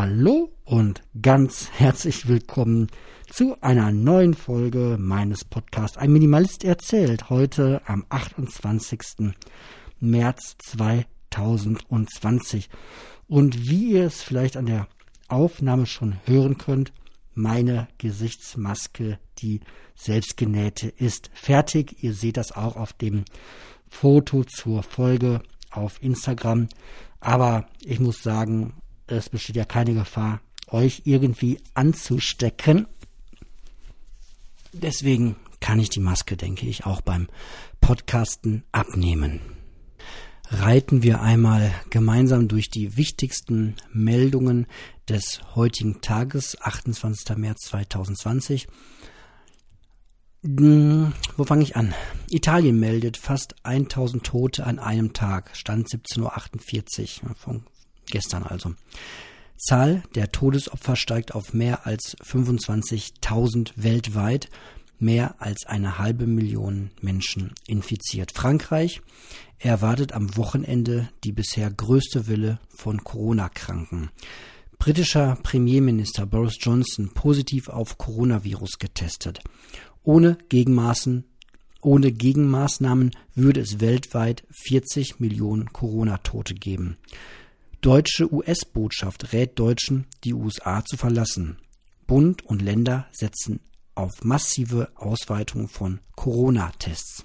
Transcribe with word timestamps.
Hallo 0.00 0.52
und 0.64 1.02
ganz 1.20 1.72
herzlich 1.72 2.28
willkommen 2.28 2.86
zu 3.32 3.60
einer 3.62 3.90
neuen 3.90 4.34
Folge 4.34 4.96
meines 4.96 5.44
Podcasts 5.44 5.98
Ein 5.98 6.12
Minimalist 6.12 6.62
erzählt. 6.62 7.30
Heute 7.30 7.82
am 7.84 8.06
28. 8.08 9.34
März 9.98 10.56
2020. 10.58 12.70
Und 13.26 13.68
wie 13.68 13.94
ihr 13.94 14.04
es 14.04 14.22
vielleicht 14.22 14.56
an 14.56 14.66
der 14.66 14.86
Aufnahme 15.26 15.86
schon 15.86 16.20
hören 16.26 16.58
könnt, 16.58 16.92
meine 17.34 17.88
Gesichtsmaske, 17.98 19.18
die 19.40 19.62
selbstgenähte, 19.96 20.90
ist 20.90 21.28
fertig. 21.34 22.04
Ihr 22.04 22.14
seht 22.14 22.36
das 22.36 22.52
auch 22.52 22.76
auf 22.76 22.92
dem 22.92 23.24
Foto 23.88 24.44
zur 24.44 24.84
Folge 24.84 25.42
auf 25.72 26.00
Instagram. 26.00 26.68
Aber 27.18 27.66
ich 27.80 27.98
muss 27.98 28.22
sagen, 28.22 28.74
es 29.08 29.28
besteht 29.28 29.56
ja 29.56 29.64
keine 29.64 29.94
Gefahr, 29.94 30.40
euch 30.68 31.02
irgendwie 31.04 31.60
anzustecken. 31.74 32.86
Deswegen 34.72 35.36
kann 35.60 35.80
ich 35.80 35.90
die 35.90 36.00
Maske, 36.00 36.36
denke 36.36 36.66
ich, 36.66 36.86
auch 36.86 37.00
beim 37.00 37.28
Podcasten 37.80 38.64
abnehmen. 38.72 39.40
Reiten 40.50 41.02
wir 41.02 41.20
einmal 41.20 41.74
gemeinsam 41.90 42.48
durch 42.48 42.70
die 42.70 42.96
wichtigsten 42.96 43.76
Meldungen 43.92 44.66
des 45.08 45.40
heutigen 45.54 46.00
Tages, 46.00 46.56
28. 46.60 47.36
März 47.36 47.66
2020. 47.66 48.66
Hm, 50.44 51.12
wo 51.36 51.44
fange 51.44 51.64
ich 51.64 51.76
an? 51.76 51.94
Italien 52.30 52.78
meldet 52.78 53.16
fast 53.16 53.56
1000 53.64 54.24
Tote 54.24 54.64
an 54.64 54.78
einem 54.78 55.12
Tag, 55.12 55.50
Stand 55.54 55.88
17.48 55.88 57.24
Uhr 57.24 57.34
gestern 58.10 58.42
also. 58.42 58.74
Zahl 59.56 60.02
der 60.14 60.30
Todesopfer 60.30 60.96
steigt 60.96 61.34
auf 61.34 61.52
mehr 61.52 61.86
als 61.86 62.16
25.000 62.18 63.72
weltweit, 63.76 64.48
mehr 65.00 65.34
als 65.40 65.66
eine 65.66 65.98
halbe 65.98 66.26
Million 66.26 66.90
Menschen 67.00 67.54
infiziert. 67.66 68.32
Frankreich 68.32 69.00
erwartet 69.58 70.12
am 70.12 70.36
Wochenende 70.36 71.08
die 71.24 71.32
bisher 71.32 71.70
größte 71.70 72.28
Welle 72.28 72.60
von 72.68 73.02
Corona-Kranken. 73.02 74.10
Britischer 74.78 75.36
Premierminister 75.42 76.24
Boris 76.24 76.56
Johnson 76.60 77.10
positiv 77.12 77.68
auf 77.68 77.98
Coronavirus 77.98 78.78
getestet. 78.78 79.40
Ohne 80.04 80.38
Gegenmaßen 80.48 81.24
ohne 81.80 82.10
Gegenmaßnahmen 82.10 83.12
würde 83.34 83.60
es 83.60 83.80
weltweit 83.80 84.42
40 84.50 85.20
Millionen 85.20 85.72
Corona-Tote 85.72 86.54
geben. 86.54 86.96
Deutsche 87.80 88.32
US-Botschaft 88.32 89.32
rät 89.32 89.56
Deutschen, 89.56 90.06
die 90.24 90.34
USA 90.34 90.84
zu 90.84 90.96
verlassen. 90.96 91.58
Bund 92.08 92.44
und 92.44 92.60
Länder 92.60 93.06
setzen 93.12 93.60
auf 93.94 94.24
massive 94.24 94.90
Ausweitung 94.96 95.68
von 95.68 96.00
Corona-Tests. 96.16 97.24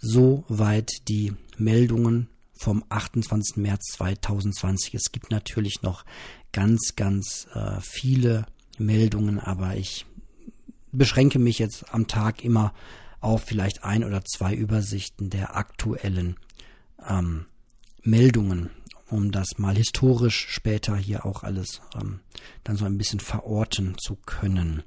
Soweit 0.00 0.90
die 1.08 1.32
Meldungen 1.56 2.28
vom 2.52 2.84
28. 2.88 3.56
März 3.56 3.94
2020. 3.94 4.94
Es 4.94 5.10
gibt 5.10 5.30
natürlich 5.30 5.82
noch 5.82 6.04
ganz, 6.52 6.94
ganz 6.94 7.48
äh, 7.52 7.80
viele 7.80 8.46
Meldungen, 8.78 9.40
aber 9.40 9.76
ich 9.76 10.06
beschränke 10.92 11.40
mich 11.40 11.58
jetzt 11.58 11.92
am 11.92 12.06
Tag 12.06 12.44
immer 12.44 12.72
auf 13.20 13.42
vielleicht 13.42 13.82
ein 13.82 14.04
oder 14.04 14.24
zwei 14.24 14.54
Übersichten 14.54 15.30
der 15.30 15.56
aktuellen 15.56 16.36
ähm, 17.08 17.46
Meldungen 18.02 18.70
um 19.14 19.30
das 19.30 19.58
mal 19.58 19.76
historisch 19.76 20.48
später 20.48 20.96
hier 20.96 21.24
auch 21.24 21.44
alles 21.44 21.80
ähm, 21.94 22.18
dann 22.64 22.76
so 22.76 22.84
ein 22.84 22.98
bisschen 22.98 23.20
verorten 23.20 23.96
zu 23.96 24.16
können. 24.16 24.82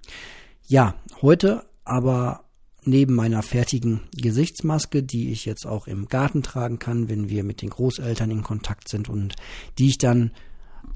Ja, 0.67 0.95
heute 1.21 1.65
aber 1.85 2.43
neben 2.83 3.15
meiner 3.15 3.41
fertigen 3.41 4.01
Gesichtsmaske, 4.11 5.01
die 5.01 5.31
ich 5.31 5.45
jetzt 5.45 5.65
auch 5.65 5.87
im 5.87 6.09
Garten 6.09 6.43
tragen 6.43 6.77
kann, 6.77 7.07
wenn 7.07 7.29
wir 7.29 7.45
mit 7.45 7.61
den 7.61 7.69
Großeltern 7.69 8.29
in 8.29 8.43
Kontakt 8.43 8.89
sind 8.89 9.07
und 9.07 9.35
die 9.77 9.87
ich 9.87 9.97
dann 9.97 10.31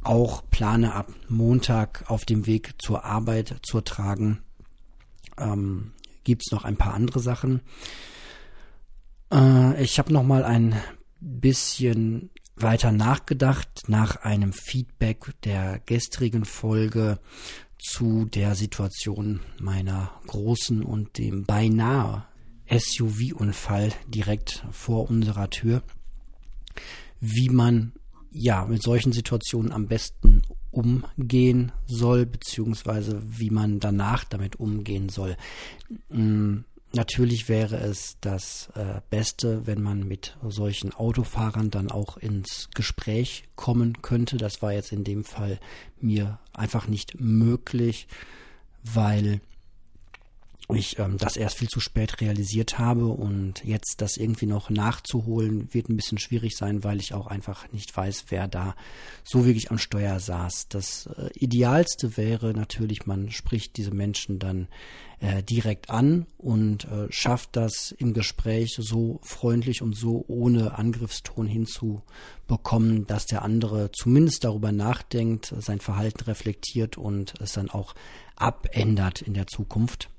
auch 0.04 0.44
plane 0.50 0.94
ab 0.94 1.14
Montag 1.30 2.04
auf 2.08 2.26
dem 2.26 2.46
Weg 2.48 2.74
zur 2.80 3.06
Arbeit 3.06 3.60
zu 3.64 3.80
tragen, 3.80 4.40
ähm, 5.38 5.94
gibt 6.26 6.44
es 6.46 6.52
noch 6.52 6.66
ein 6.66 6.76
paar 6.76 6.94
andere 6.94 7.22
Sachen. 7.22 7.62
Äh, 9.32 9.82
ich 9.82 10.00
habe 10.00 10.12
noch 10.12 10.24
mal 10.24 10.44
ein 10.44 10.76
bisschen 11.22 12.30
weiter 12.62 12.92
nachgedacht 12.92 13.84
nach 13.88 14.18
einem 14.18 14.54
Feedback 14.54 15.34
der 15.44 15.80
gestrigen 15.86 16.46
Folge 16.46 17.20
zu 17.78 18.26
der 18.26 18.56
Situation 18.56 19.40
meiner 19.60 20.12
großen 20.28 20.84
und 20.84 21.18
dem 21.18 21.46
beinahe 21.46 22.26
SUV-Unfall 22.70 23.92
direkt 24.08 24.66
vor 24.72 25.10
unserer 25.10 25.50
Tür, 25.50 25.84
wie 27.20 27.50
man 27.50 27.94
ja 28.32 28.66
mit 28.66 28.82
solchen 28.82 29.12
Situationen 29.12 29.72
am 29.72 29.88
besten 29.88 30.42
umgehen 30.72 31.72
soll, 31.86 32.26
beziehungsweise 32.26 33.22
wie 33.26 33.50
man 33.50 33.80
danach 33.80 34.24
damit 34.24 34.56
umgehen 34.56 35.10
soll. 35.10 35.36
Hm, 36.10 36.64
Natürlich 36.94 37.48
wäre 37.48 37.78
es 37.78 38.18
das 38.20 38.70
äh, 38.76 39.00
Beste, 39.10 39.66
wenn 39.66 39.82
man 39.82 40.06
mit 40.06 40.36
solchen 40.46 40.94
Autofahrern 40.94 41.70
dann 41.70 41.90
auch 41.90 42.18
ins 42.18 42.70
Gespräch 42.76 43.46
kommen 43.56 44.02
könnte. 44.02 44.36
Das 44.36 44.62
war 44.62 44.74
jetzt 44.74 44.92
in 44.92 45.06
dem 45.06 45.24
Fall 45.24 45.60
mir 46.02 46.40
einfach 46.54 46.88
nicht 46.88 47.20
möglich, 47.20 48.08
weil 48.84 49.40
ich 50.74 51.00
ähm, 51.00 51.18
das 51.18 51.38
erst 51.38 51.58
viel 51.58 51.70
zu 51.70 51.80
spät 51.80 52.22
realisiert 52.22 52.80
habe 52.80 53.08
und 53.08 53.64
jetzt 53.64 53.96
das 54.02 54.18
irgendwie 54.18 54.46
noch 54.46 54.70
nachzuholen 54.70 55.74
wird 55.74 55.90
ein 55.90 55.96
bisschen 55.96 56.18
schwierig 56.18 56.56
sein, 56.56 56.84
weil 56.84 57.00
ich 57.00 57.14
auch 57.14 57.28
einfach 57.28 57.72
nicht 57.72 57.96
weiß, 57.96 58.26
wer 58.30 58.48
da 58.48 58.76
so 59.24 59.46
wirklich 59.46 59.72
am 59.72 59.78
Steuer 59.78 60.20
saß. 60.20 60.68
Das 60.70 61.08
äh, 61.18 61.30
Idealste 61.36 62.18
wäre 62.18 62.54
natürlich, 62.54 63.06
man 63.06 63.32
spricht 63.32 63.78
diese 63.78 63.92
Menschen 63.92 64.40
dann 64.40 64.68
äh, 65.22 65.44
direkt 65.44 65.90
an 65.90 66.26
und 66.38 66.86
äh, 66.86 67.08
schafft 67.12 67.56
das 67.56 67.94
im 67.98 68.14
Gespräch 68.14 68.76
so 68.80 69.20
freundlich 69.22 69.82
und 69.82 69.96
so 69.96 70.26
ohne 70.28 70.78
Angriffston 70.78 71.46
hinzubekommen, 71.46 73.06
dass 73.06 73.28
der 73.28 73.44
andere 73.44 73.92
zumindest 73.92 74.44
darüber 74.44 74.72
nachdenkt, 74.72 75.54
sein 75.60 75.80
Verhalten 75.80 76.24
reflektiert 76.24 76.98
und 76.98 77.36
es 77.40 77.54
dann 77.54 77.70
auch 77.70 77.94
abändert 78.36 79.22
in 79.22 79.36
der 79.36 79.48
Zukunft. 79.48 80.10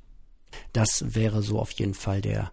Das 0.73 1.15
wäre 1.15 1.43
so 1.43 1.59
auf 1.59 1.73
jeden 1.73 1.95
Fall 1.95 2.21
der 2.21 2.53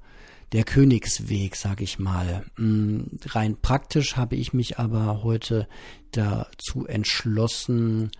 der 0.51 0.63
Königsweg, 0.63 1.55
sag 1.55 1.81
ich 1.81 1.99
mal. 1.99 2.43
Mm, 2.57 3.01
rein 3.25 3.57
praktisch 3.61 4.15
habe 4.15 4.35
ich 4.35 4.53
mich 4.53 4.79
aber 4.79 5.23
heute 5.23 5.67
dazu 6.11 6.87
entschlossen, 6.87 8.11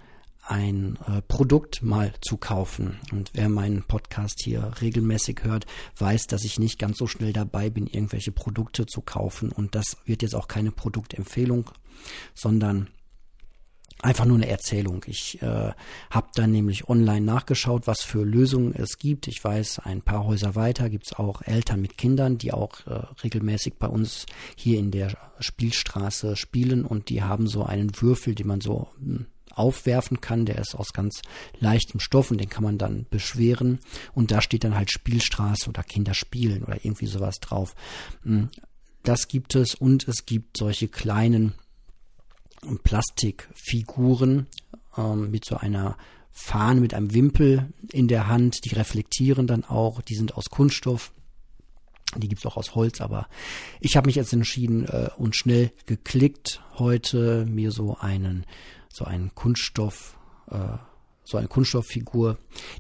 ein 0.50 0.98
äh, 1.08 1.22
Produkt 1.22 1.84
mal 1.84 2.14
zu 2.22 2.38
kaufen. 2.38 3.00
Und 3.12 3.32
wer 3.34 3.50
meinen 3.50 3.84
Podcast 3.84 4.42
hier 4.44 4.72
regelmäßig 4.82 5.42
hört, 5.44 5.66
weiß, 5.98 6.26
dass 6.28 6.44
ich 6.44 6.60
nicht 6.60 6.80
ganz 6.80 6.98
so 6.98 7.08
schnell 7.08 7.34
dabei 7.34 7.70
bin, 7.70 7.86
irgendwelche 7.86 8.32
Produkte 8.32 8.86
zu 8.86 9.02
kaufen. 9.02 9.52
Und 9.52 9.76
das 9.76 9.98
wird 10.06 10.24
jetzt 10.24 10.36
auch 10.36 10.48
keine 10.48 10.72
Produktempfehlung, 10.72 11.70
sondern 12.34 12.90
einfach 14.02 14.26
nur 14.26 14.38
eine 14.38 14.48
Erzählung. 14.48 15.04
Ich 15.08 15.42
äh, 15.42 15.72
habe 16.10 16.28
dann 16.36 16.52
nämlich 16.52 16.88
online 16.88 17.26
nachgeschaut, 17.26 17.88
was 17.88 18.02
für 18.02 18.24
Lösungen 18.24 18.74
es 18.74 18.98
gibt. 18.98 19.28
Ich 19.28 19.44
weiß, 19.44 19.80
ein 19.80 20.02
paar 20.02 20.26
Häuser 20.26 20.56
weiter 20.56 20.90
gibt 20.90 21.08
es 21.08 21.14
auch 21.14 21.42
Eltern 21.42 21.82
mit 21.82 21.98
Kindern, 21.98 22.38
die 22.38 22.54
auch 22.54 22.86
äh, 22.88 23.02
regelmäßig 23.24 23.76
bei 23.76 23.88
uns 23.88 24.26
hier 24.56 24.80
in 24.80 24.92
der 24.92 25.18
Spielstraße 25.40 26.36
spielen 26.36 26.86
und 26.86 27.10
die 27.10 27.24
haben 27.24 27.48
so 27.48 27.64
einen 27.64 27.92
Würfel, 28.00 28.36
den 28.36 28.48
man 28.48 28.62
so 28.62 28.88
hm, 29.00 29.26
aufwerfen 29.54 30.22
kann. 30.22 30.46
Der 30.46 30.60
ist 30.60 30.76
aus 30.76 30.94
ganz 30.94 31.22
leichtem 31.60 32.00
Stoff 32.00 32.32
und 32.32 32.40
den 32.40 32.50
kann 32.50 32.64
man 32.64 32.78
dann 32.78 33.06
beschweren. 33.10 33.80
Und 34.14 34.32
da 34.32 34.42
steht 34.42 34.64
dann 34.64 34.76
halt 34.76 34.92
Spielstraße 34.92 35.70
oder 35.70 35.84
Kinder 35.84 36.14
spielen 36.14 36.64
oder 36.64 36.84
irgendwie 36.86 37.08
sowas 37.08 37.40
drauf. 37.40 37.76
Hm, 38.24 38.50
das 39.04 39.28
gibt 39.28 39.56
es 39.56 39.76
und 39.76 40.08
es 40.08 40.26
gibt 40.26 40.58
solche 40.58 40.88
kleinen 40.88 41.54
Plastikfiguren 42.84 44.48
ähm, 44.98 45.32
mit 45.32 45.46
so 45.46 45.58
einer 45.58 45.98
Fahne 46.32 46.80
mit 46.82 46.94
einem 46.94 47.14
Wimpel 47.14 47.74
in 47.92 48.08
der 48.08 48.28
Hand. 48.28 48.66
Die 48.66 48.74
reflektieren 48.76 49.48
dann 49.48 49.66
auch. 49.66 50.02
Die 50.02 50.16
sind 50.16 50.36
aus 50.36 50.50
Kunststoff. 50.50 51.12
Die 52.18 52.28
gibt's 52.28 52.46
auch 52.46 52.58
aus 52.58 52.74
Holz, 52.74 53.02
aber 53.02 53.28
ich 53.80 53.96
habe 53.96 54.08
mich 54.08 54.16
jetzt 54.16 54.34
entschieden 54.34 54.86
äh, 54.86 55.10
und 55.18 55.36
schnell 55.36 55.72
geklickt, 55.86 56.62
heute 56.80 57.46
mir 57.46 57.72
so 57.72 57.98
einen 58.00 58.46
so 58.92 59.06
einen 59.06 59.36
Kunststoff, 59.36 60.18
äh, 60.50 60.78
so 61.30 61.38
eine 61.38 61.48
Kunststofffigur, 61.48 62.40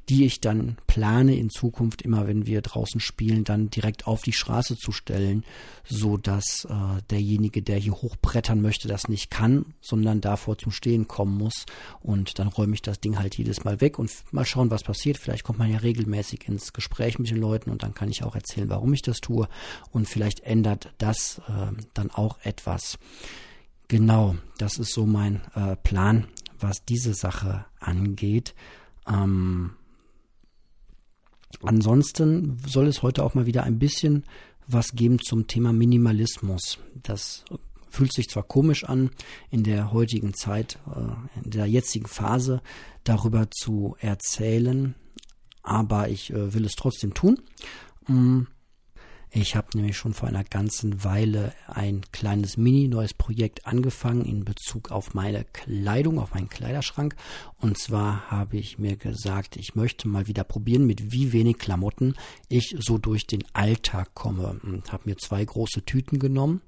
die 0.10 0.25
ich 0.25 0.42
dann 0.42 0.78
plane 0.88 1.36
in 1.36 1.50
Zukunft 1.50 2.01
immer, 2.01 2.28
wenn 2.28 2.48
wir 2.48 2.62
draußen 2.62 3.00
spielen, 3.00 3.44
dann 3.44 3.69
direkt 3.69 4.07
auf 4.07 4.24
die 4.24 4.34
Straße 4.34 4.75
zu 4.75 4.92
stellen, 4.92 5.44
so 5.84 6.18
dass 6.18 6.66
äh, 6.66 7.01
derjenige, 7.12 7.62
der 7.62 7.78
hier 7.78 7.94
hochbrettern 7.94 8.60
möchte, 8.62 8.88
das 8.88 9.07
nicht 9.07 9.30
kann, 9.30 9.66
sondern 9.81 10.19
davor 10.19 10.57
zum 10.57 10.72
Stehen 10.72 11.07
kommen 11.07 11.38
muss. 11.38 11.66
Und 12.01 12.40
dann 12.40 12.48
räume 12.48 12.74
ich 12.74 12.81
das 12.81 13.00
Ding 13.00 13.19
halt 13.19 13.38
jedes 13.38 13.63
Mal 13.63 13.81
weg 13.81 14.00
und 14.00 14.12
mal 14.31 14.46
schauen, 14.46 14.72
was 14.72 14.84
passiert. 14.84 15.18
Vielleicht 15.18 15.44
kommt 15.44 15.60
man 15.60 15.72
ja 15.72 15.78
regelmäßig 15.78 16.48
ins 16.48 16.74
Gespräch 16.74 17.19
mit 17.19 17.30
den 17.30 17.38
Leuten 17.38 17.69
und 17.69 17.84
dann 17.84 17.94
kann 17.94 18.10
ich 18.10 18.24
auch 18.24 18.36
erzählen, 18.36 18.69
warum 18.69 18.94
ich 18.94 19.04
das 19.04 19.19
tue. 19.19 19.48
Und 19.92 20.07
vielleicht 20.07 20.40
ändert 20.40 20.92
das 20.98 21.40
äh, 21.48 21.72
dann 21.94 22.10
auch 22.10 22.40
etwas. 22.44 22.98
Genau, 23.90 24.36
das 24.60 24.78
ist 24.78 24.94
so 24.94 25.07
mein 25.07 25.42
äh, 25.56 25.75
Plan, 25.75 26.28
was 26.62 26.84
diese 26.86 27.14
Sache 27.14 27.66
angeht. 27.80 28.56
Ähm, 29.08 29.72
ansonsten 31.62 32.58
soll 32.66 32.88
es 32.88 33.02
heute 33.02 33.24
auch 33.24 33.34
mal 33.34 33.46
wieder 33.46 33.64
ein 33.64 33.80
bisschen 33.80 34.24
was 34.68 34.92
geben 34.94 35.20
zum 35.20 35.48
Thema 35.48 35.74
Minimalismus. 35.74 36.80
Das 37.02 37.44
fühlt 37.90 38.14
sich 38.14 38.28
zwar 38.30 38.44
komisch 38.44 38.84
an, 38.84 39.10
in 39.50 39.64
der 39.64 39.92
heutigen 39.92 40.34
Zeit, 40.34 40.78
äh, 40.96 41.44
in 41.44 41.52
der 41.52 41.66
jetzigen 41.66 42.08
Phase 42.08 42.62
darüber 43.04 43.50
zu 43.50 43.96
erzählen, 44.00 44.96
aber 45.64 46.10
ich 46.10 46.32
äh, 46.32 46.54
will 46.54 46.66
es 46.66 46.74
trotzdem 46.74 47.14
tun. 47.14 47.42
Ich 49.31 49.56
habe 49.56 49.68
nämlich 49.76 49.96
schon 49.96 50.16
vor 50.16 50.28
einer 50.28 50.44
ganzen 50.44 51.04
Weile 51.04 51.54
ein 51.68 52.02
kleines 52.12 52.58
Mini-neues 52.58 53.14
Projekt 53.14 53.68
angefangen 53.68 54.26
in 54.26 54.44
Bezug 54.44 54.90
auf 54.90 55.14
meine 55.14 55.46
Kleidung, 55.54 56.18
auf 56.18 56.34
meinen 56.34 56.50
Kleiderschrank. 56.50 57.16
Und 57.60 57.78
zwar 57.78 58.31
habe 58.31 58.58
ich 58.58 58.80
mir 58.80 58.96
gesagt, 58.96 59.56
ich 59.56 59.76
möchte 59.76 60.08
mal 60.08 60.26
wieder 60.26 60.44
probieren, 60.44 60.88
mit 60.88 61.12
wie 61.12 61.31
wenig 61.31 61.60
Klamotten 61.60 62.16
ich 62.48 62.76
so 62.80 62.98
durch 62.98 63.28
den 63.28 63.44
Alltag 63.54 64.16
komme. 64.16 64.60
Und 64.64 64.92
habe 64.92 65.04
mir 65.06 65.18
zwei 65.18 65.46
große 65.46 65.86
Tüten 65.86 66.18
genommen 66.18 66.62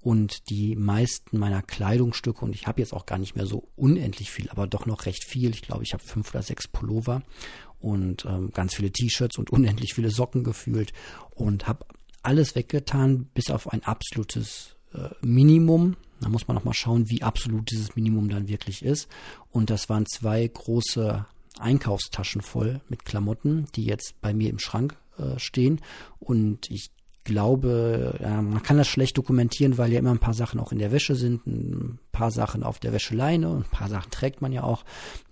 und 0.00 0.50
die 0.50 0.74
meisten 0.74 1.38
meiner 1.38 1.62
Kleidungsstücke, 1.62 2.44
und 2.44 2.52
ich 2.52 2.66
habe 2.66 2.80
jetzt 2.80 2.94
auch 2.94 3.06
gar 3.06 3.18
nicht 3.18 3.36
mehr 3.36 3.46
so 3.46 3.68
unendlich 3.76 4.32
viel, 4.32 4.50
aber 4.50 4.66
doch 4.66 4.86
noch 4.86 5.06
recht 5.06 5.24
viel. 5.24 5.50
Ich 5.50 5.62
glaube, 5.62 5.84
ich 5.84 5.92
habe 5.92 6.02
fünf 6.02 6.30
oder 6.30 6.42
sechs 6.42 6.66
Pullover 6.66 7.22
und 7.80 8.24
ähm, 8.24 8.50
ganz 8.52 8.74
viele 8.74 8.90
T-Shirts 8.90 9.38
und 9.38 9.50
unendlich 9.50 9.94
viele 9.94 10.10
Socken 10.10 10.42
gefühlt 10.42 10.92
und 11.30 11.68
habe 11.68 11.84
alles 12.28 12.54
weggetan, 12.54 13.24
bis 13.32 13.50
auf 13.50 13.72
ein 13.72 13.82
absolutes 13.84 14.76
äh, 14.92 15.08
Minimum. 15.22 15.96
Da 16.20 16.28
muss 16.28 16.46
man 16.46 16.56
noch 16.56 16.64
mal 16.64 16.74
schauen, 16.74 17.08
wie 17.08 17.22
absolut 17.22 17.70
dieses 17.70 17.96
Minimum 17.96 18.28
dann 18.28 18.48
wirklich 18.48 18.84
ist. 18.84 19.08
Und 19.50 19.70
das 19.70 19.88
waren 19.88 20.04
zwei 20.04 20.46
große 20.46 21.24
Einkaufstaschen 21.58 22.42
voll 22.42 22.82
mit 22.90 23.06
Klamotten, 23.06 23.66
die 23.74 23.84
jetzt 23.86 24.20
bei 24.20 24.34
mir 24.34 24.50
im 24.50 24.58
Schrank 24.58 24.96
äh, 25.16 25.38
stehen. 25.38 25.80
Und 26.18 26.70
ich 26.70 26.90
glaube, 27.28 28.18
man 28.20 28.62
kann 28.62 28.78
das 28.78 28.88
schlecht 28.88 29.18
dokumentieren, 29.18 29.76
weil 29.78 29.92
ja 29.92 29.98
immer 29.98 30.10
ein 30.10 30.18
paar 30.18 30.34
Sachen 30.34 30.58
auch 30.58 30.72
in 30.72 30.78
der 30.78 30.92
Wäsche 30.92 31.14
sind, 31.14 31.46
ein 31.46 31.98
paar 32.10 32.30
Sachen 32.30 32.62
auf 32.62 32.78
der 32.78 32.92
Wäscheleine 32.92 33.50
und 33.50 33.66
ein 33.66 33.70
paar 33.70 33.88
Sachen 33.88 34.10
trägt 34.10 34.40
man 34.40 34.50
ja 34.50 34.62
auch. 34.62 34.84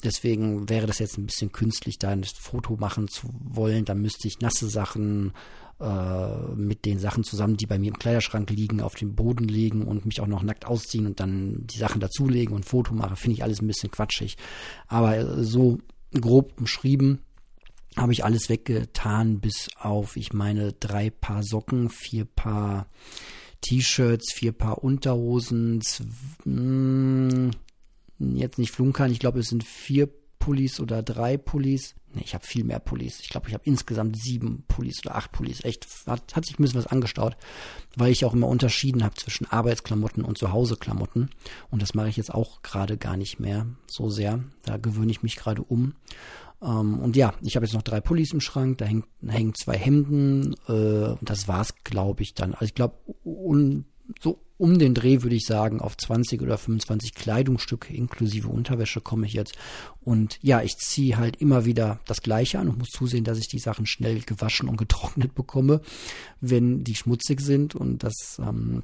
Deswegen 0.04 0.69
wäre 0.69 0.87
das 0.87 0.98
jetzt 0.98 1.16
ein 1.16 1.26
bisschen 1.26 1.52
künstlich, 1.52 1.98
da 1.98 2.10
ein 2.10 2.25
Foto 2.25 2.76
machen 2.76 3.08
zu 3.08 3.28
wollen. 3.40 3.87
Da 3.87 3.94
müsste 3.94 4.28
ich 4.28 4.40
nasse 4.40 4.69
Sachen 4.69 5.32
äh, 5.81 6.54
mit 6.54 6.84
den 6.84 6.98
Sachen 6.98 7.25
zusammen, 7.25 7.56
die 7.56 7.66
bei 7.66 7.78
mir 7.78 7.88
im 7.88 7.98
Kleiderschrank 7.98 8.50
liegen, 8.50 8.82
auf 8.82 8.94
dem 8.94 9.14
Boden 9.14 9.48
legen 9.48 9.82
und 9.82 10.04
mich 10.04 10.20
auch 10.20 10.26
noch 10.26 10.43
nackt 10.43 10.66
ausziehen 10.66 11.06
und 11.06 11.19
dann 11.19 11.66
die 11.66 11.78
Sachen 11.78 12.00
dazulegen 12.00 12.54
und 12.54 12.66
Foto 12.66 12.94
mache, 12.94 13.16
finde 13.16 13.37
ich 13.37 13.43
alles 13.43 13.62
ein 13.62 13.66
bisschen 13.66 13.90
quatschig. 13.90 14.37
Aber 14.87 15.43
so 15.43 15.78
grob 16.12 16.52
umschrieben 16.58 17.20
habe 17.96 18.12
ich 18.12 18.25
alles 18.25 18.48
weggetan, 18.48 19.40
bis 19.40 19.69
auf, 19.78 20.16
ich 20.16 20.32
meine, 20.32 20.72
drei 20.72 21.10
Paar 21.10 21.43
Socken, 21.43 21.88
vier 21.88 22.25
Paar 22.25 22.88
T-Shirts, 23.62 24.32
vier 24.32 24.52
Paar 24.52 24.84
Unterhosen, 24.84 25.82
mh, 26.44 27.50
hm, 28.19 28.37
jetzt 28.37 28.58
nicht 28.58 28.72
flunkern, 28.72 29.10
ich 29.10 29.19
glaube, 29.19 29.40
es 29.40 29.48
sind 29.48 29.64
vier 29.64 30.08
Pullis 30.46 30.78
oder 30.78 31.02
drei 31.02 31.37
Pullis. 31.37 31.96
Ne, 32.14 32.22
ich 32.25 32.32
habe 32.32 32.46
viel 32.46 32.62
mehr 32.62 32.78
Pullis. 32.78 33.19
Ich 33.19 33.31
glaube, 33.31 33.48
ich 33.48 33.54
habe 33.54 33.64
insgesamt 33.66 34.16
sieben 34.16 34.62
Pullis 34.69 35.04
oder 35.04 35.16
acht 35.16 35.32
Pullis. 35.32 35.64
Echt, 35.64 35.88
hat, 36.06 36.37
hat 36.37 36.46
sich 36.46 36.56
ein 36.56 36.62
bisschen 36.62 36.78
was 36.78 36.87
angestaut, 36.87 37.37
weil 37.96 38.12
ich 38.12 38.25
auch 38.25 38.32
immer 38.32 38.46
unterschieden 38.46 39.02
habe 39.02 39.16
zwischen 39.16 39.50
Arbeitsklamotten 39.50 40.25
und 40.25 40.38
Zuhauseklamotten. 40.38 41.31
Und 41.72 41.82
das 41.82 41.94
mache 41.94 42.10
ich 42.10 42.16
jetzt 42.16 42.32
auch 42.32 42.62
gerade 42.62 42.96
gar 42.96 43.16
nicht 43.16 43.40
mehr 43.40 43.66
so 43.88 44.08
sehr. 44.08 44.44
Da 44.62 44.76
gewöhne 44.76 45.10
ich 45.10 45.25
mich 45.25 45.34
gerade 45.34 45.64
um. 45.64 45.94
Ähm, 46.62 47.00
und 47.00 47.16
ja, 47.16 47.34
ich 47.43 47.56
habe 47.56 47.66
jetzt 47.66 47.75
noch 47.75 47.82
drei 47.82 48.00
Pullis 48.00 48.32
im 48.32 48.40
Schrank, 48.40 48.78
da 48.78 48.84
hängen, 48.84 49.02
hängen 49.26 49.52
zwei 49.56 49.76
Hemden. 49.76 50.54
Äh, 50.69 51.16
das 51.22 51.48
war's, 51.48 51.75
glaube 51.82 52.22
ich, 52.22 52.34
dann. 52.34 52.52
Also 52.54 52.66
ich 52.66 52.75
glaube, 52.75 52.94
so 54.20 54.45
um 54.58 54.79
den 54.79 54.94
Dreh 54.94 55.23
würde 55.23 55.37
ich 55.37 55.44
sagen, 55.44 55.81
auf 55.81 55.97
20 55.97 56.41
oder 56.43 56.56
25 56.56 57.14
Kleidungsstücke 57.14 57.94
inklusive 57.94 58.49
Unterwäsche 58.49 59.00
komme 59.00 59.26
ich 59.26 59.35
jetzt. 59.35 59.55
Und 60.03 60.38
ja, 60.43 60.62
ich 60.62 60.76
ziehe 60.79 61.17
halt 61.17 61.37
immer 61.37 61.64
wieder 61.64 62.00
das 62.06 62.23
Gleiche 62.23 62.58
an 62.58 62.69
und 62.69 62.79
muss 62.79 62.88
zusehen, 62.88 63.25
dass 63.25 63.38
ich 63.38 63.49
die 63.49 63.58
Sachen 63.58 63.87
schnell 63.87 64.20
gewaschen 64.20 64.69
und 64.69 64.76
getrocknet 64.76 65.35
bekomme, 65.35 65.81
wenn 66.41 66.85
die 66.85 66.94
schmutzig 66.94 67.41
sind. 67.41 67.75
Und 67.75 68.03
das 68.03 68.41
ähm, 68.41 68.82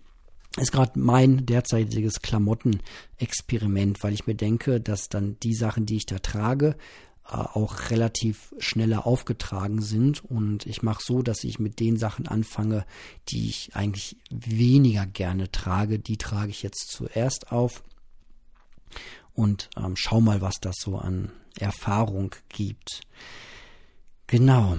ist 0.59 0.73
gerade 0.73 0.99
mein 0.99 1.47
derzeitiges 1.47 2.21
Klamottenexperiment, 2.21 4.03
weil 4.03 4.13
ich 4.13 4.27
mir 4.27 4.35
denke, 4.35 4.81
dass 4.81 5.09
dann 5.09 5.37
die 5.43 5.55
Sachen, 5.55 5.87
die 5.87 5.97
ich 5.97 6.07
da 6.07 6.19
trage, 6.19 6.77
auch 7.33 7.91
relativ 7.91 8.55
schneller 8.59 9.07
aufgetragen 9.07 9.83
sind. 9.83 10.25
Und 10.25 10.67
ich 10.67 10.83
mache 10.83 11.03
so, 11.05 11.23
dass 11.23 11.45
ich 11.45 11.59
mit 11.59 11.81
den 11.81 11.97
Sachen 11.97 12.29
anfange, 12.29 12.85
die 13.29 13.49
ich 13.49 13.75
eigentlich 13.75 14.17
weniger 14.31 15.07
gerne 15.07 15.51
trage. 15.51 15.99
Die 15.99 16.17
trage 16.17 16.51
ich 16.51 16.63
jetzt 16.63 16.91
zuerst 16.91 17.53
auf 17.53 17.83
und 19.35 19.71
ähm, 19.77 19.95
schau 19.97 20.21
mal, 20.21 20.41
was 20.41 20.57
das 20.61 20.77
so 20.79 20.99
an 20.99 21.33
Erfahrung 21.59 22.35
gibt. 22.49 23.01
Genau. 24.27 24.79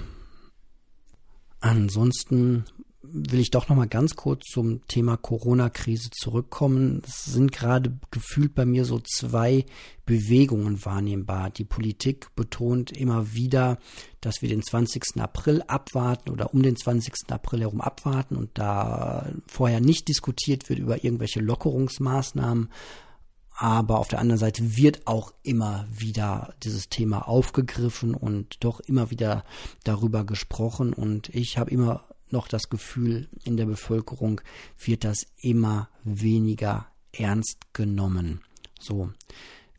Ansonsten 1.60 2.64
will 3.12 3.40
ich 3.40 3.50
doch 3.50 3.68
noch 3.68 3.76
mal 3.76 3.86
ganz 3.86 4.16
kurz 4.16 4.44
zum 4.46 4.86
Thema 4.88 5.16
Corona-Krise 5.16 6.10
zurückkommen. 6.10 7.02
Es 7.06 7.24
sind 7.24 7.52
gerade 7.52 7.96
gefühlt 8.10 8.54
bei 8.54 8.64
mir 8.64 8.84
so 8.84 9.00
zwei 9.00 9.66
Bewegungen 10.06 10.84
wahrnehmbar. 10.84 11.50
Die 11.50 11.64
Politik 11.64 12.34
betont 12.34 12.92
immer 12.92 13.34
wieder, 13.34 13.78
dass 14.20 14.42
wir 14.42 14.48
den 14.48 14.62
20. 14.62 15.20
April 15.20 15.62
abwarten 15.66 16.30
oder 16.30 16.54
um 16.54 16.62
den 16.62 16.76
20. 16.76 17.30
April 17.30 17.60
herum 17.60 17.80
abwarten 17.80 18.36
und 18.36 18.50
da 18.54 19.30
vorher 19.46 19.80
nicht 19.80 20.08
diskutiert 20.08 20.68
wird 20.68 20.78
über 20.78 21.04
irgendwelche 21.04 21.40
Lockerungsmaßnahmen. 21.40 22.70
Aber 23.56 24.00
auf 24.00 24.08
der 24.08 24.18
anderen 24.18 24.40
Seite 24.40 24.76
wird 24.76 25.06
auch 25.06 25.32
immer 25.44 25.86
wieder 25.88 26.54
dieses 26.64 26.88
Thema 26.88 27.28
aufgegriffen 27.28 28.14
und 28.14 28.64
doch 28.64 28.80
immer 28.80 29.10
wieder 29.10 29.44
darüber 29.84 30.24
gesprochen. 30.24 30.92
Und 30.92 31.28
ich 31.28 31.56
habe 31.56 31.70
immer 31.70 32.04
noch 32.30 32.48
das 32.48 32.68
Gefühl, 32.68 33.28
in 33.44 33.56
der 33.56 33.66
Bevölkerung 33.66 34.40
wird 34.78 35.04
das 35.04 35.26
immer 35.40 35.88
weniger 36.02 36.86
ernst 37.12 37.58
genommen. 37.72 38.40
So, 38.80 39.12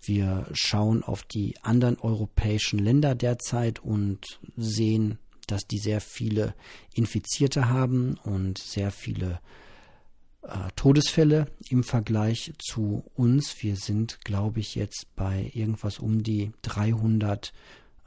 wir 0.02 0.48
schauen 0.54 1.04
auf 1.04 1.24
die 1.24 1.56
anderen 1.62 1.98
europäischen 2.00 2.80
Länder 2.80 3.16
derzeit 3.16 3.80
und 3.80 4.40
sehen, 4.56 5.20
dass 5.48 5.68
die 5.68 5.80
sehr 5.80 6.02
viele 6.02 6.56
Infizierte 6.94 7.70
haben 7.70 8.18
und 8.24 8.58
sehr 8.58 8.92
viele 8.92 9.40
äh, 10.42 10.70
Todesfälle 10.76 11.48
im 11.70 11.84
Vergleich 11.84 12.54
zu 12.60 13.04
uns. 13.16 13.56
Wir 13.62 13.76
sind, 13.76 14.20
glaube 14.24 14.60
ich, 14.60 14.76
jetzt 14.76 15.08
bei 15.16 15.52
irgendwas 15.54 16.00
um 16.00 16.24
die 16.24 16.52
300 16.64 17.54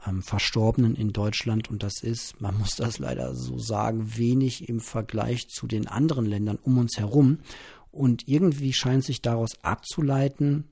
ähm, 0.07 0.21
Verstorbenen 0.21 0.95
in 0.95 1.13
Deutschland 1.13 1.69
und 1.69 1.83
das 1.83 2.01
ist, 2.01 2.39
man 2.41 2.57
muss 2.57 2.75
das 2.75 2.99
leider 2.99 3.35
so 3.35 3.57
sagen, 3.57 4.17
wenig 4.17 4.69
im 4.69 4.79
Vergleich 4.79 5.47
zu 5.49 5.67
den 5.67 5.87
anderen 5.87 6.25
Ländern 6.25 6.59
um 6.61 6.77
uns 6.77 6.97
herum. 6.97 7.39
Und 7.91 8.27
irgendwie 8.27 8.73
scheint 8.73 9.03
sich 9.03 9.21
daraus 9.21 9.51
abzuleiten, 9.63 10.65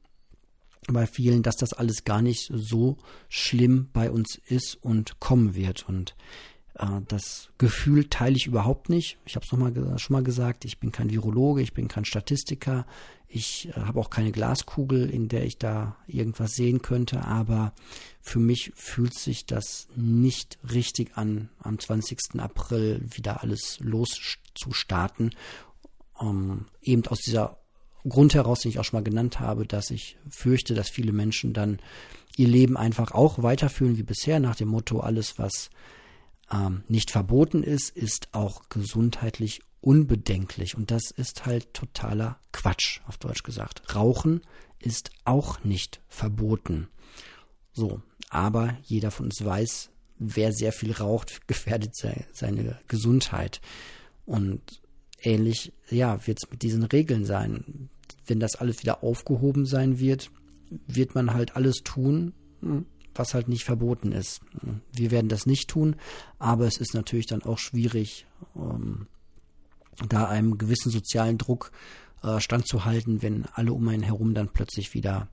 bei 0.88 1.06
vielen, 1.06 1.44
dass 1.44 1.56
das 1.56 1.74
alles 1.74 2.04
gar 2.04 2.22
nicht 2.22 2.50
so 2.54 2.98
schlimm 3.28 3.90
bei 3.92 4.10
uns 4.10 4.40
ist 4.48 4.78
und 4.82 5.20
kommen 5.20 5.56
wird. 5.56 5.88
Und 5.90 6.16
das 7.08 7.50
Gefühl 7.58 8.06
teile 8.10 8.36
ich 8.36 8.48
überhaupt 8.48 8.90
nicht. 8.90 9.18
Ich 9.26 9.36
habe 9.36 9.46
es 9.46 9.52
noch 9.52 10.00
schon 10.00 10.14
mal 10.14 10.24
gesagt, 10.24 10.66
ich 10.66 10.80
bin 10.80 10.92
kein 10.92 11.10
Virologe, 11.10 11.62
ich 11.62 11.74
bin 11.74 11.88
kein 11.88 12.06
Statistiker, 12.06 12.86
ich 13.30 13.70
äh, 13.70 13.82
habe 13.82 14.00
auch 14.00 14.10
keine 14.10 14.32
Glaskugel, 14.32 15.10
in 15.10 15.28
der 15.28 15.46
ich 15.46 15.58
da 15.58 15.98
irgendwas 16.08 16.54
sehen 16.54 16.82
könnte, 16.82 17.26
aber 17.26 17.74
für 18.22 18.40
mich 18.40 18.72
fühlt 18.76 19.14
sich 19.14 19.46
das 19.46 19.88
nicht 19.96 20.58
richtig 20.72 21.18
an, 21.18 21.50
am 21.60 21.80
20. 21.80 22.40
April 22.40 23.02
wieder 23.04 23.44
alles 23.44 23.80
loszustarten. 23.82 25.36
Ähm, 26.22 26.66
eben 26.82 27.06
aus 27.08 27.20
dieser 27.20 27.58
Grund 28.08 28.34
heraus, 28.34 28.62
den 28.62 28.70
ich 28.70 28.80
auch 28.80 28.86
schon 28.86 29.00
mal 29.00 29.04
genannt 29.04 29.40
habe, 29.40 29.66
dass 29.66 29.92
ich 29.92 30.18
fürchte, 30.30 30.74
dass 30.74 30.90
viele 30.90 31.12
Menschen 31.12 31.54
dann 31.54 31.80
ihr 32.38 32.48
Leben 32.48 32.78
einfach 32.78 33.12
auch 33.12 33.44
weiterführen 33.44 33.98
wie 33.98 34.04
bisher, 34.04 34.40
nach 34.40 34.56
dem 34.56 34.70
Motto, 34.70 35.00
alles, 35.00 35.38
was 35.38 35.70
ähm, 36.52 36.84
nicht 36.88 37.12
verboten 37.12 37.64
ist, 37.64 37.90
ist 37.90 38.30
auch 38.34 38.70
gesundheitlich 38.70 39.62
unbedenklich. 39.82 40.76
Und 40.76 40.92
das 40.92 41.12
ist 41.12 41.46
halt 41.46 41.74
totaler 41.74 42.40
Quatsch, 42.52 43.02
auf 43.08 43.18
Deutsch 43.18 43.44
gesagt. 43.44 43.96
Rauchen 43.96 44.42
ist 44.80 45.12
auch 45.26 45.64
nicht 45.64 46.02
verboten. 46.08 46.88
So, 47.74 48.02
aber 48.30 48.78
jeder 48.84 49.12
von 49.12 49.28
uns 49.28 49.44
weiß, 49.44 49.90
wer 50.20 50.52
sehr 50.52 50.72
viel 50.72 50.92
raucht, 50.92 51.42
gefährdet 51.48 51.96
seine 51.96 52.80
Gesundheit. 52.88 53.62
Und 54.26 54.82
ähnlich, 55.22 55.74
ja, 55.90 56.26
wird 56.28 56.40
es 56.44 56.52
mit 56.52 56.62
diesen 56.62 56.84
Regeln 56.84 57.26
sein. 57.26 57.90
Wenn 58.26 58.40
das 58.40 58.56
alles 58.56 58.82
wieder 58.82 59.04
aufgehoben 59.04 59.66
sein 59.66 60.00
wird, 60.00 60.32
wird 60.88 61.16
man 61.16 61.34
halt 61.34 61.56
alles 61.56 61.78
tun, 61.84 62.34
hm, 62.62 62.86
was 63.20 63.34
halt 63.34 63.48
nicht 63.48 63.64
verboten 63.64 64.12
ist. 64.12 64.42
Wir 64.94 65.12
werden 65.12 65.30
das 65.30 65.46
nicht 65.46 65.70
tun, 65.70 65.96
aber 66.40 66.66
es 66.66 66.78
ist 66.78 66.94
natürlich 66.94 67.28
dann 67.28 67.44
auch 67.44 67.58
schwierig, 67.58 68.26
ähm, 68.56 69.08
da 70.08 70.28
einem 70.28 70.58
gewissen 70.58 70.92
sozialen 70.92 71.38
Druck 71.38 71.72
äh, 72.24 72.40
standzuhalten, 72.40 73.22
wenn 73.22 73.46
alle 73.54 73.74
um 73.74 73.88
einen 73.88 74.04
herum 74.04 74.34
dann 74.34 74.50
plötzlich 74.50 74.94
wieder 74.94 75.28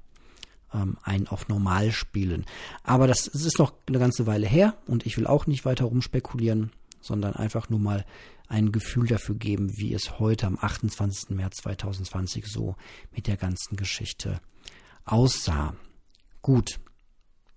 ähm, 0.72 0.96
einen 1.02 1.28
auf 1.28 1.48
normal 1.48 1.92
spielen. 1.92 2.44
Aber 2.82 3.06
das, 3.06 3.30
das 3.32 3.44
ist 3.44 3.58
noch 3.58 3.72
eine 3.86 3.98
ganze 3.98 4.26
Weile 4.26 4.46
her 4.46 4.74
und 4.86 5.06
ich 5.06 5.16
will 5.16 5.26
auch 5.26 5.46
nicht 5.46 5.64
weiter 5.64 5.84
rumspekulieren, 5.84 6.72
sondern 7.00 7.34
einfach 7.34 7.68
nur 7.68 7.80
mal 7.80 8.04
ein 8.48 8.72
Gefühl 8.72 9.06
dafür 9.06 9.34
geben, 9.34 9.70
wie 9.76 9.94
es 9.94 10.18
heute 10.18 10.46
am 10.46 10.58
28. 10.60 11.30
März 11.30 11.56
2020 11.62 12.46
so 12.46 12.76
mit 13.12 13.26
der 13.26 13.36
ganzen 13.36 13.76
Geschichte 13.76 14.40
aussah. 15.04 15.74
Gut, 16.42 16.78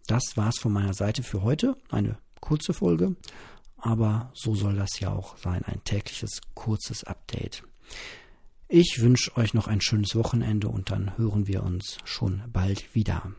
das 0.08 0.36
war's 0.36 0.60
von 0.60 0.74
meiner 0.74 0.94
Seite 0.94 1.24
für 1.24 1.44
heute. 1.44 1.76
Eine 1.90 2.18
kurze 2.40 2.74
Folge, 2.74 3.16
aber 3.78 4.32
so 4.34 4.56
soll 4.56 4.76
das 4.76 5.00
ja 5.00 5.12
auch 5.12 5.38
sein, 5.38 5.64
ein 5.66 5.84
tägliches 5.84 6.42
kurzes 6.56 7.04
Update. 7.04 7.64
Ich 8.68 9.00
wünsche 9.00 9.36
euch 9.38 9.54
noch 9.54 9.68
ein 9.68 9.82
schönes 9.82 10.16
Wochenende 10.16 10.68
und 10.68 10.92
dann 10.92 11.18
hören 11.18 11.48
wir 11.48 11.64
uns 11.64 11.98
schon 12.04 12.44
bald 12.52 12.94
wieder. 12.96 13.32